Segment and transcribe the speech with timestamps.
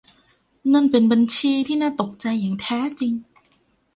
[0.73, 3.13] นั่นเป็นบัญชีที่น่าตกใจอย่างแท้จริง